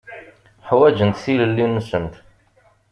[0.67, 2.13] Ḥwaǧent tilelli-nsent.